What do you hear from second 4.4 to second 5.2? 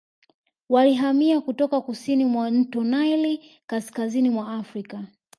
Afrika